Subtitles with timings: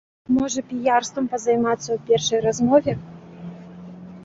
[0.35, 2.99] Можа піярствам пазаймацца у першай размове.